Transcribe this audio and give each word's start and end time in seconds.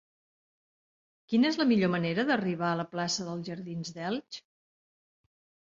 Quina 1.33 1.47
és 1.51 1.59
la 1.63 1.67
millor 1.73 1.91
manera 1.97 2.25
d'arribar 2.31 2.71
a 2.71 2.81
la 2.81 2.87
plaça 2.95 3.29
dels 3.29 3.47
Jardins 3.53 3.95
d'Elx? 4.01 4.43